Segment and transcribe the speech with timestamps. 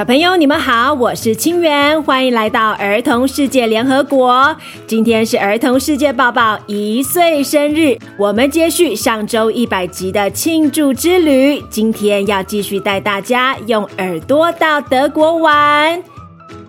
[0.00, 4.56] 小朋友，你们好，我是清源，欢迎来到儿童世界联合国。
[4.86, 16.02] 今天是儿童世界报报一岁生日，我们接续上周一百集的庆祝之旅，今天要继续带大家用耳朵到德国玩。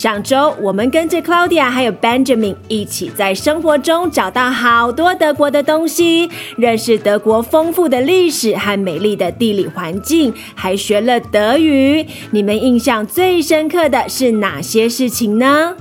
[0.01, 6.27] 上周我们跟着 Claudia 还有 Benjamin 一起在生活中找到好多德国的东西，
[6.57, 12.03] 认识德国丰富的历史和美丽的地理环境，还学了德语。
[12.31, 15.75] 你们印象最深刻的是哪些事情呢？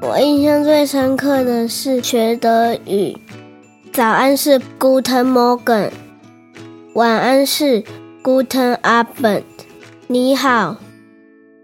[0.00, 3.14] 我印象最深刻的是学德语。
[3.92, 5.90] 早安是 Guten Morgen，
[6.94, 7.84] 晚安是
[8.22, 9.42] Guten Abend，
[10.06, 10.76] 你好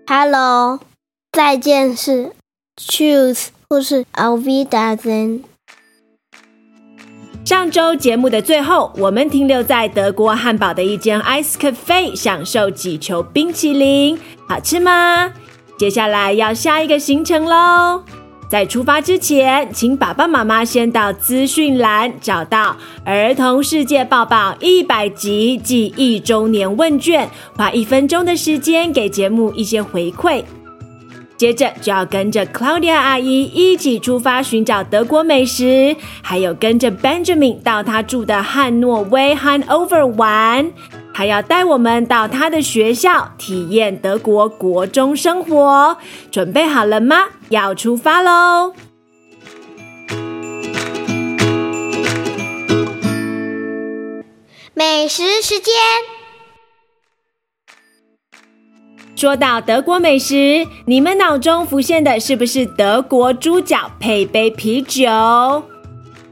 [0.07, 0.81] ，Hello。
[1.35, 2.31] 再见是
[2.81, 5.41] Tschüss 或是 Auf Wiedersehen。
[7.45, 14.17] 上周节目的最后，我们停留在德国汉堡的一间 Ice Cafe，享受几球冰淇淋，
[14.49, 15.33] 好吃吗？
[15.77, 18.05] 接下来要下一个行程喽。
[18.49, 22.71] 在出发之前，请爸爸妈妈先到资讯栏找到
[23.05, 30.45] 《儿童世界报报》一百集暨一周年问卷，花一分钟的时间给节目一些回馈。
[31.37, 40.71] 接着就要跟着 Claudia 阿姨一起出发寻找德国美食，还有跟着 Benjamin 到他住的汉诺威 Hanover 玩，
[41.13, 45.99] 还要带我们到他的学校体验德国国中生活。
[46.31, 47.25] 准备好了吗？
[47.49, 48.73] 要出发喽！
[54.73, 55.75] 美食时间。
[59.17, 65.63] 说到德国美食，你们脑中浮现的是不是德国猪脚配杯啤酒？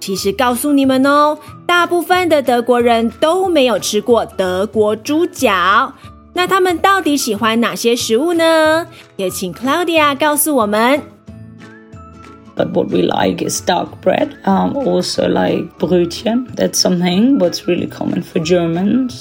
[0.00, 5.92] 其实告诉你们哦，大部分的德国人都没有吃过德国猪脚。
[6.32, 8.86] 那他们到底喜欢哪些食物呢？
[9.16, 11.00] 也请 Claudia 告诉我们。
[12.56, 16.48] But what we like is dark bread, um, also like Brötchen.
[16.56, 19.20] That's something what's really common for Germans.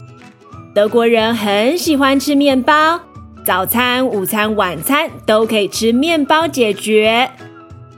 [0.73, 2.99] 德国人很喜欢吃面包。
[3.43, 7.29] 早餐、午餐、晚餐都可以吃面包解决。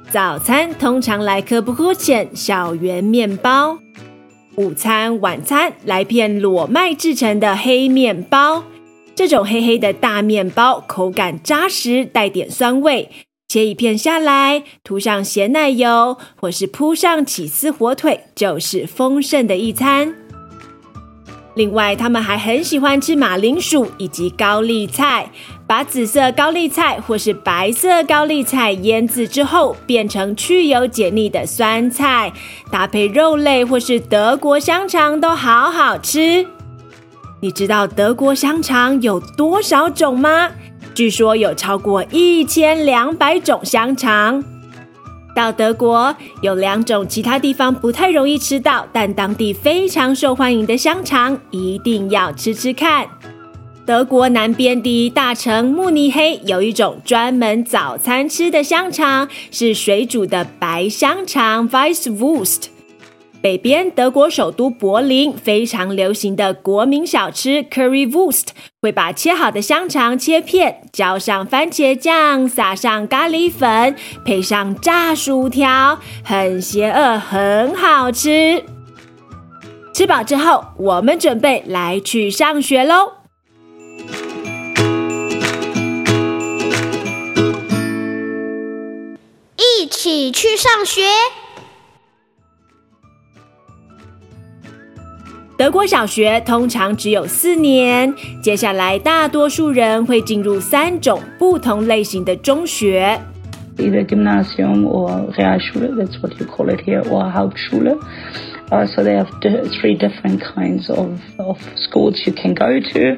[0.09, 3.77] 早餐通常来颗不勾芡小圆面包，
[4.55, 8.63] 午餐、晚餐来片裸麦制成的黑面包。
[9.15, 13.09] 这种黑黑的大面包口感扎实，带点酸味。
[13.49, 20.15] 切一片下来，涂上咸奶油，或是铺上起司火腿，就是丰盛的一餐。
[21.55, 25.29] 另外，他们还很喜欢吃马铃薯以及高丽菜，
[25.67, 32.33] 把紫色高丽菜或是白色高丽菜腌制之后，变成去油解腻的酸菜，
[32.71, 36.47] 搭配肉类或是德国香肠都好好吃。
[37.39, 40.49] 你知道德国香肠有多少种吗？
[40.95, 44.43] 据说有超过一千两百种香肠。
[45.35, 53.07] 到德国有两种其他地方不太容易吃到，但当地非常受欢迎的香肠，一定要吃吃看。
[53.85, 62.72] 德国南边的大城慕尼黑有一种专门早餐吃的香肠，是水煮的白香肠 （Weisswurst）。
[63.43, 68.45] 北边德国首都柏林非常流行的国民小吃 Currywurst，
[68.81, 78.63] 会把切好的香肠切片，浇上番茄酱，撒上咖喱粉，配上炸薯条，很邪恶，很好吃。
[79.93, 83.11] 吃饱之后，我们准备来去上学喽！
[89.57, 91.01] 一起去上学。
[95.55, 103.19] 德国小学通常只有四年，接下来大多数人会进入三种不同类型的中学。
[103.77, 107.99] Either Gymnasium or Realschule, that's what you call it here, or Hauptschule.
[108.71, 113.17] Uh, so they have three different kinds of, of schools you can go to.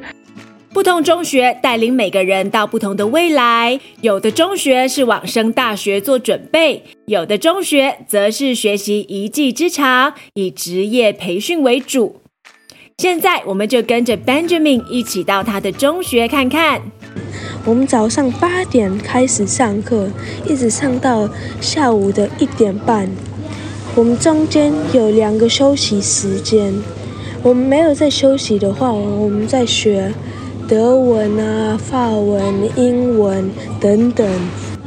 [0.74, 12.22] 不同中学带领每个人到不同的未来，有的中学是往升大学做准备，有的中学则是学习一技之长，以职业培训为主。
[12.98, 16.82] 现在我们就跟着 Benjamin 一起到他的中学看看。
[17.66, 20.08] 我们早上八点开始上课，
[20.48, 21.28] 一直上到
[21.60, 23.10] 下午的一点半。
[23.96, 26.74] 我们中间有两个休息时间。
[27.44, 30.14] 我们没有在休息的话，我们在学
[30.66, 32.42] 德文啊、法文、
[32.78, 33.52] 英文
[33.82, 34.26] 等等。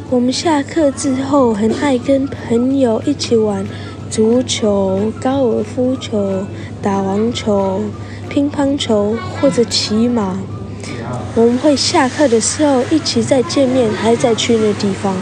[0.08, 3.66] 我们下课之后很爱跟朋友一起玩
[4.10, 6.44] 足球、高尔夫球。
[6.81, 7.82] 打网球、
[8.31, 10.38] 乒乓球或者骑马，
[11.34, 15.16] 我们会下课的时候一起再见面，还是再去那地方。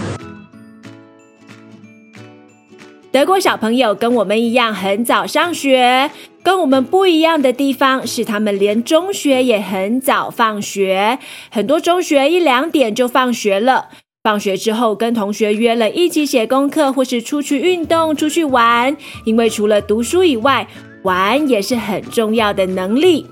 [3.11, 6.11] 德国小朋友跟我们一样很早上学，
[6.43, 11.19] 跟我们不一样的地方是，他们连中学也很早放学，
[11.51, 13.89] 很多中学一两点就放学了。
[14.27, 18.97] 放学之后，跟同学约了一起写功课，或是出去运动、出去玩。
[19.25, 20.67] 因为除了读书以外，
[21.05, 23.31] 玩也是很重要的能力。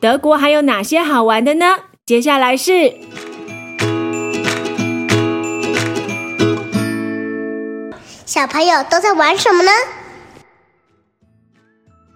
[0.00, 1.66] 德国还有哪些好玩的呢？
[2.04, 2.94] 接下来是。
[8.26, 9.70] 小朋友都在玩什么呢？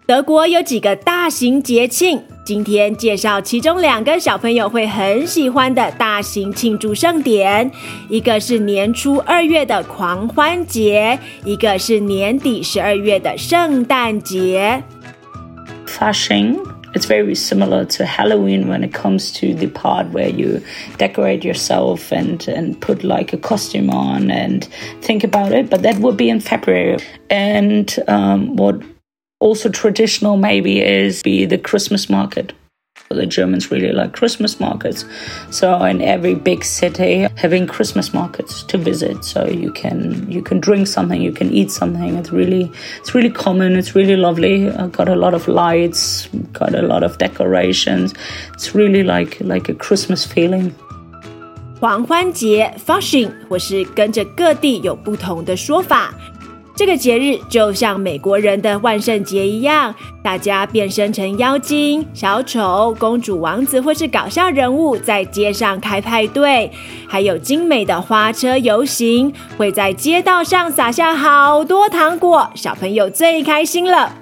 [0.08, 7.69] 德国有几个大型节庆，今天介绍其中两个小朋友会很喜欢的大型庆祝盛典，
[8.09, 14.81] 一个是年初二月的狂欢节，一个是年底十二月的圣诞节。
[15.85, 16.57] Fasching
[16.93, 20.61] It's very similar to Halloween when it comes to the part where you
[20.97, 24.67] decorate yourself and, and put like a costume on and
[25.01, 26.97] think about it, but that would be in February.
[27.29, 28.81] And um, what
[29.41, 32.53] also traditional maybe is be the Christmas market.
[33.09, 35.05] The Germans really like Christmas markets.
[35.49, 39.23] So in every big city having Christmas markets to visit.
[39.23, 42.17] So you can you can drink something, you can eat something.
[42.17, 42.69] It's really
[42.99, 44.67] it's really common, it's really lovely.
[44.67, 48.13] Uh, got a lot of lights, got a lot of decorations.
[48.53, 50.73] It's really like like a Christmas feeling.
[51.79, 56.11] 狂欢节 Fasching 或是跟着各地有不同的说法。
[56.74, 66.70] 这个节日就像美国人的万圣节一样，大家变身成妖精、小丑、公主、王子或是搞笑人物，在街上开派对，
[67.06, 74.21] 还有精美的花车游行，会在街道上撒下好多糖果，小朋友最开心了。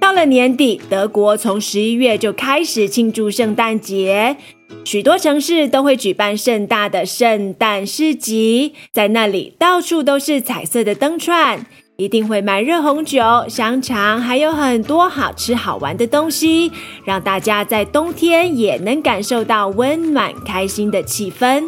[0.00, 4.38] 到了年底，德国从十一月就开始庆祝圣诞节。
[4.82, 11.66] 许多城市都会举办盛大的圣诞市集，在那里到处都是彩色的灯串，
[11.98, 16.72] 一定会卖热红酒、香肠，还有很多好吃好玩的东西，
[17.04, 21.64] 让大家在冬天也能感受到温暖开心的气氛。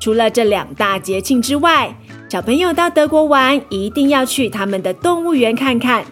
[0.00, 1.96] 除了这两大节庆之外，
[2.28, 6.04] 小朋友到德国玩一定要去他们的动物园看看。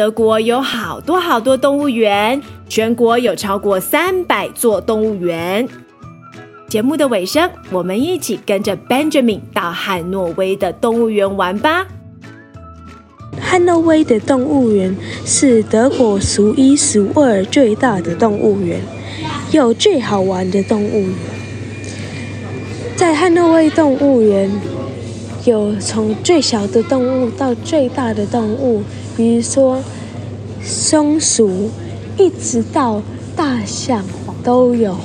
[0.00, 5.68] 德国有好多好多动物园，全国有超过三百座动物园。
[6.68, 11.86] 节目的尾声，我们一起跟着 Benjamin 到汉诺威的动物园玩吧。
[13.38, 18.80] 汉诺威的动物园是德国数一数二最大的动物园，
[19.52, 21.10] 有最好玩的动物。
[22.96, 24.50] 在汉诺威动物园，
[25.44, 28.82] 有从最小的动物到最大的动物。
[29.16, 29.82] 比如说，
[30.62, 31.70] 松鼠
[32.16, 33.02] 一直到
[33.36, 34.02] 大象
[34.42, 34.96] 都有。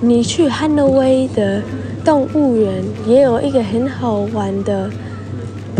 [0.00, 1.62] 你去汉诺威的
[2.04, 4.90] 动物园也有一个很好玩的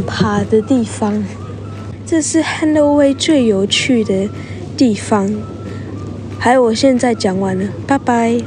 [0.06, 1.24] 爬的地方，
[2.06, 4.28] 这是汉诺威最有趣的
[4.76, 5.28] 地方。
[6.38, 8.40] 还有，我现在讲完了，拜拜。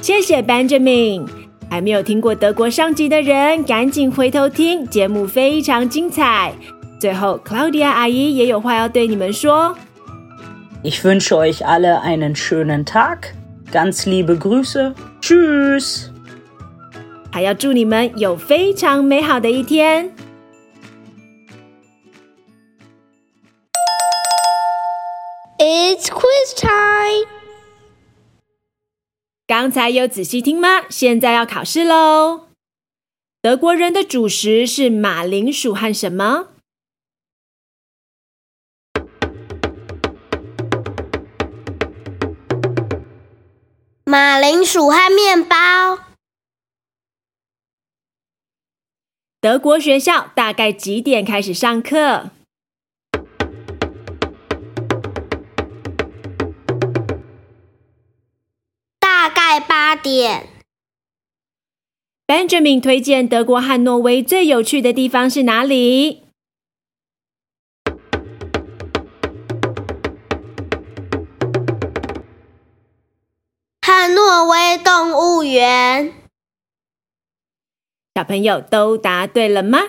[0.00, 1.41] 谢谢 Benjamin。
[1.72, 6.52] 还没有听过德国上集的人，赶紧回头听，节目非常精彩。
[7.00, 9.74] 最后，Claudia 阿姨也有话要对你们说。
[10.82, 13.32] Ich wünsche euch alle einen schönen Tag.
[13.72, 14.92] Ganz liebe Grüße.
[15.22, 16.08] Tschüss.
[17.30, 20.10] 还要祝你们有非常美好的一天。
[29.52, 30.86] 刚才有仔细听吗？
[30.88, 32.48] 现在要考试喽。
[33.42, 36.46] 德国人的主食是马铃薯和什么？
[44.06, 45.98] 马铃薯和面包。
[49.38, 52.30] 德国学校大概几点开始上课？
[59.92, 60.48] 八点。
[62.26, 66.22] Benjamin 推荐德国汉诺威最有趣的地方是哪里？
[73.82, 76.14] 汉诺威动物园。
[78.14, 79.80] 小朋友都答对了吗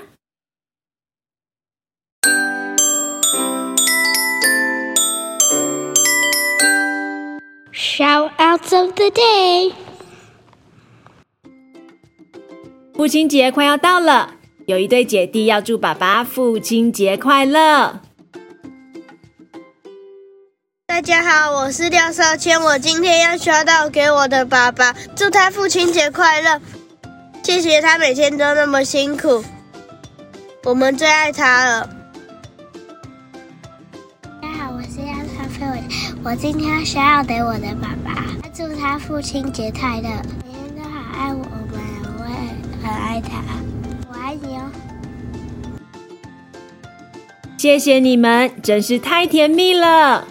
[7.71, 9.82] ？Shoutouts of the day。
[12.95, 14.35] 父亲节快要到了，
[14.67, 17.99] 有一对姐弟要祝爸爸父亲节快乐。
[20.85, 26.61] 大家好，我是廖少谦，我今天要 shout out 给我的爸爸，祝他父亲节快乐，
[27.41, 29.43] 谢谢他每天都那么辛苦，
[30.63, 31.89] 我们最爱他了。
[34.39, 35.65] 大家好，我是廖少飞，
[36.23, 38.23] 我我今天要 shout out 给我的爸爸，
[38.53, 40.09] 祝他父亲节快乐，
[40.45, 41.43] 每天都好爱我
[42.83, 43.41] 很爱他，
[44.09, 44.69] 我爱你哦。
[47.57, 50.27] 谢谢你们，真是太甜蜜了。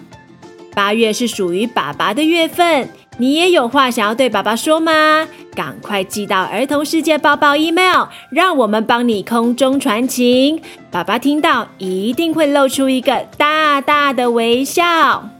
[0.75, 5.27] 八月是属于爸爸的月份，你也有话想要对爸爸说吗？
[5.55, 10.61] 赶快寄到儿童世界抱抱 email，让我们帮你空中传情。
[10.91, 15.31] 爸爸听到一定会露出一个大大的微笑。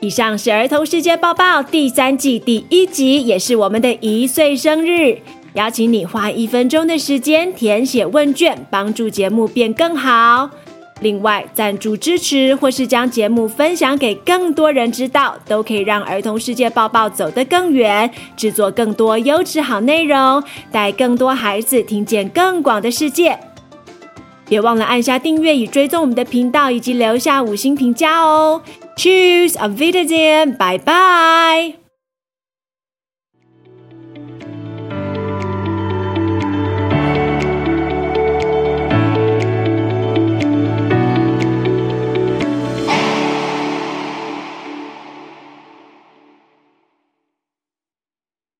[0.00, 5.20] 以上是儿童世界报报第三季第一集，也是我们的一岁生日，
[5.56, 10.50] 邀请你花一分钟的时间填写问卷，帮助节目变更好。
[11.00, 23.38] 另外，赞助支持或是将节目分享给更多人知道，都可以让儿童世界报报走得更远，制作更多优质好内容，带更多孩子听见更广的世界。
[24.48, 28.62] 别忘了按下订阅与追踪我们的频道，以及留下五星评价哦。
[28.96, 31.85] Cheers，auf Wiedersehen，拜拜。